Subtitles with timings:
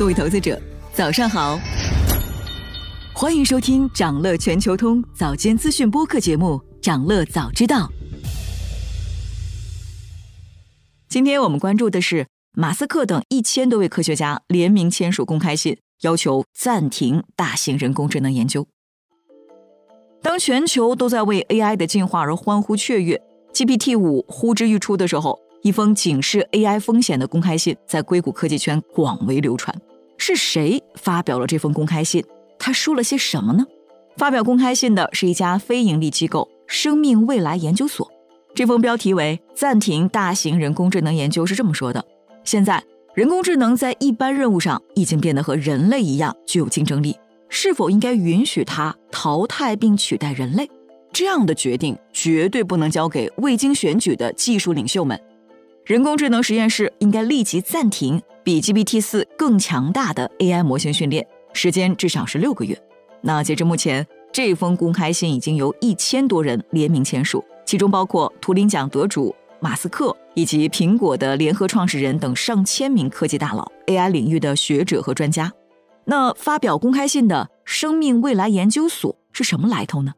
[0.00, 0.58] 各位投资者，
[0.94, 1.60] 早上好！
[3.12, 7.86] 欢迎收听长乐全球通早间资讯播客节目《长乐早知道》。
[11.06, 18.66] 今天我们关注的是马斯克等一千多位科学家联名签署公开信，要求暂停大型人工智能研究。
[20.22, 23.20] 当全球都在为 AI 的进化而欢呼雀跃
[23.52, 29.78] ，GPT 五呼之欲出的时候，一封警示 AI 风险的公开信在硅谷科技圈广为流传。
[30.30, 32.24] 是谁发表了这封公开信？
[32.56, 33.66] 他说了些什么呢？
[34.16, 38.08] 发表公开信的是一家非营利机构——生命未来研究所。
[38.54, 42.04] 这封标题为“暂停大型人工智能研究”是这么说的：
[42.44, 42.80] 现在，
[43.12, 47.16] 人工智能在一般任务上已经变得和人类一样具有竞争力。
[47.48, 50.70] 是否应该允许它淘汰并取代人类？
[51.12, 55.20] 这样的决定绝对不能交给未经选举的技术领袖们。
[55.84, 62.80] 人工智能实验室应该立即暂停比 GPT 四更强大的 AI 模型训练，时间至少是六个月。
[63.20, 75.52] 那截至目前，这封公开信已经由一千多人联名签署，其中包括图灵奖得主马斯克以及苹果的联合创始人等上千名科技大佬、AI 领域的学者和专家。
[76.04, 80.14] 那发表公开信的生命未来研究所是什么来头呢？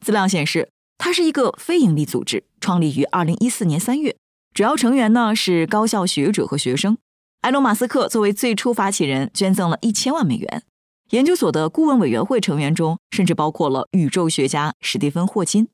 [0.00, 4.16] 资料显示，它是一个非营利组织，创立于二零一四年三月，
[4.54, 6.96] 主要成员呢是高校学者和学生。
[7.42, 10.62] 埃隆·马斯克作为最初发起人，捐赠了一千万美元。
[11.10, 15.68] 研究所的顾问委员会成员中，甚至包括了宇宙学家史蒂芬·霍金。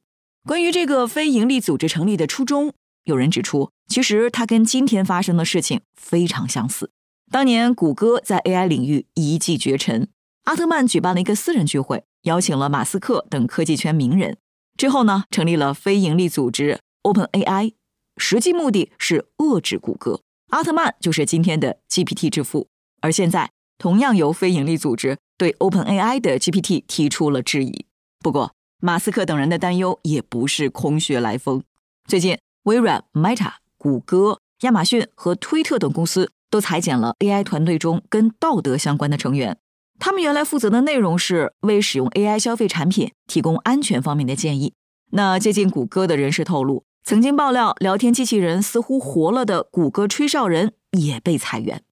[0.46, 6.92] 关于这个非营利组织成立的初衷，有人指出，其实它跟今天发生的事情非常相似。
[7.32, 10.08] 当年谷歌在 AI 领域一骑绝尘，
[10.44, 14.38] 阿特曼举办了一个私人聚会，邀请了马斯克等科技圈名人。
[14.78, 17.72] 之后呢，成立了非营利组织 OpenAI，
[18.16, 20.20] 实际目的是遏制谷歌。
[20.48, 22.68] 阿特曼就是今天的 GPT 之父。
[23.00, 27.86] 而现在，同样由非营利组织对 OpenAI 的 GPT 提出了质疑。
[28.20, 31.62] 不过，马斯克等人的担忧也不是空穴来风。
[32.06, 36.30] 最近，微软、Meta、谷歌、亚马逊和推特等公司。
[36.48, 39.58] 都裁减了 AI 团队中跟道德相关的成员。
[39.98, 44.72] 他们原来负责的内容是为使用 AI 消费产品提供安全方面的建议。
[45.10, 51.84] 那接近谷歌的人士透露，曾经爆料聊天机器人似乎活了的谷歌吹哨人也被裁员。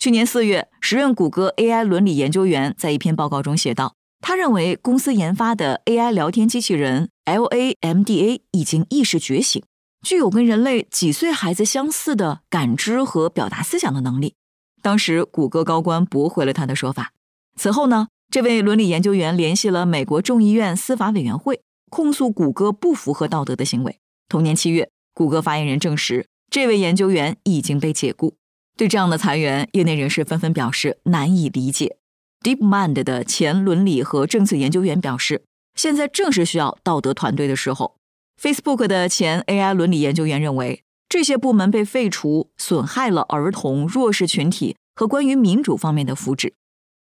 [0.00, 9.62] 去年四月，时任谷歌 AI 伦理研究员在一篇报告中写道，他认为公司研发的 AI 聊天机器人 LaMDA 已经意识觉醒。
[10.00, 14.34] 具有跟人类几岁孩子相似的感知和表达思想的能力。
[14.80, 17.12] 当时，谷歌高官驳回了他的说法。
[17.54, 21.60] 此后呢，这位伦理研究员联系了美国众议院司法委员会，
[21.90, 24.00] 控诉谷歌不符合道德的行为。
[24.28, 28.36] 同年七月，谷歌发言人证实，这位研究员已经被解雇。
[28.76, 31.96] 对这样的裁员，业内人士纷纷表示难以理解。
[32.42, 37.96] DeepMind 的前伦理和政策研究员表示，现在正是需要道德团队的时候。
[38.40, 46.52] Facebook 的前 AI 伦理研究员认为，这些部门被废除，损害了儿童、弱势群体和关于民主方面的福祉。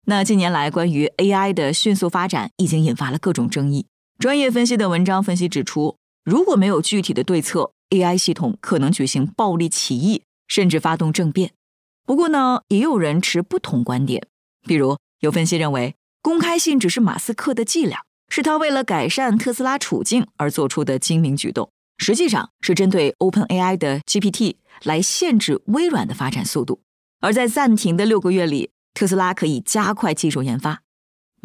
[0.05, 3.87] 那近年来，关于 AI 的迅速发展已经引发了各种争议。
[4.19, 11.53] 专业分析的文章分析指出，如果没有具体的对策，AI 系统可能举行暴力起义，甚至发动政变。
[12.03, 14.27] 不过呢，也有人持不同观点。
[14.67, 17.99] 比如，有分析认为，公开信只是马斯克的伎俩。
[18.27, 21.69] 是他为了改善特斯拉处境而做出的精明举动，
[21.99, 26.81] 实际上是针对 OpenAI 的 GPT 来限制微软的发展速度。
[27.21, 30.81] 而在暂停的六个月里，特斯拉可以加快技术研发。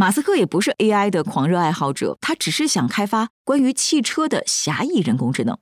[0.01, 5.59] 马斯克也不是 AI 的狂热爱好者，他只是想开发关于汽车的狭义人工智能，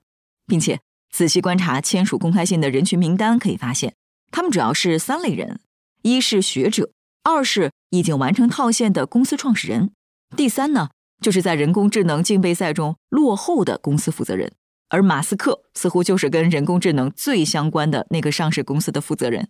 [0.47, 0.79] 并且
[1.11, 3.95] 仔细观察签署公开信的人群名单，可以发现
[4.31, 5.59] 他们主要是三类人：
[6.03, 9.91] 一是学者，二是已经完成套现的公司创始人，
[10.37, 10.91] 第三呢？
[11.21, 14.53] 就是在人工智能竞备赛中落后的公司负责人，
[14.87, 19.49] 而马斯克似乎就是跟人工智能最相关的那个上市公司的负责人。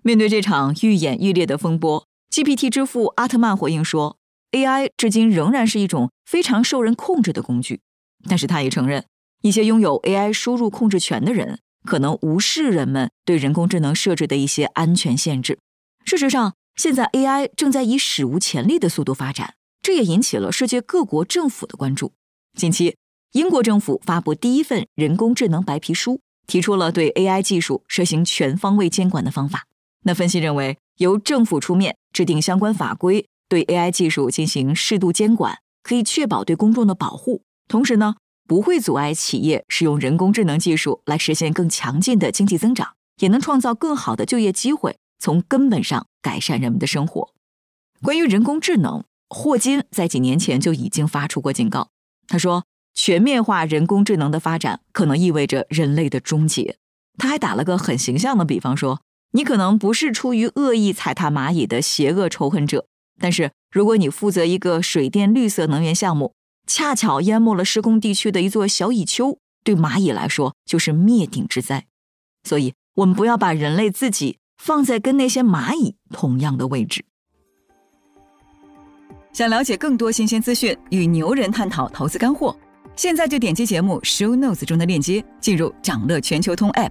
[0.00, 4.16] 面对这场愈演愈烈的风波，GPT 之父阿特曼回应说
[4.52, 7.80] ：“AI 至今仍然是一种非常受人控制的工具。”
[8.28, 9.04] 但是他也承认，
[9.42, 15.58] 一些拥有 AI 输入控制权的人可能无视人们对人工智能设置的一些安全限制。
[16.04, 19.54] 事实上，现在 AI 正在以史无前例的速度发展。
[19.82, 22.12] 这也引起了世界各国政府的关注。
[22.56, 22.96] 近期，
[23.32, 29.66] 英国政府发布第一份人工智能白皮书，提出了对 AI 技术实行全方位监管的方法。
[30.04, 38.14] 那分析认为，由政府出面制定相关法规，对 AI 技术进行适度监管，可以确保对公众的保护，同时呢，
[38.48, 47.34] 不会阻碍企业使用人工智能技术来实现更强劲的经济增长，也能创造更好的就业机会，从根本上改善人们的生活。
[48.00, 51.90] 关于人工智能，霍金在几年前就已经发出过警告。
[52.26, 52.64] 他说，
[52.94, 56.78] 全面化人工智能的发展可能意味着人类的终结。
[57.18, 59.02] 他还打了个很形象的比方，说
[59.32, 62.86] 你可能不是出于恶意踩踏蚂蚁的邪恶仇恨者，
[63.22, 66.34] 但是如果你负责一个水电绿色能源项目，
[66.66, 71.86] 恰巧淹没了施工地区的一座小蚁丘，对蚂蚁来说就是灭顶之灾。
[72.42, 77.04] 所以，我们不要把人类自己放在跟那些蚂蚁同样的位置。
[79.32, 82.56] 想了解更多新鲜资讯，与牛人探讨投资干货，
[82.96, 86.90] 现在就点击节目 show notes 中的链接，进入掌乐全球通 app。